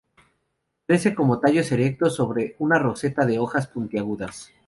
Crece 0.87 1.13
como 1.13 1.39
tallos 1.39 1.71
erectos 1.71 2.15
sobre 2.15 2.55
una 2.57 2.79
roseta 2.79 3.23
de 3.27 3.37
hojas 3.37 3.67
puntiagudas. 3.67 4.51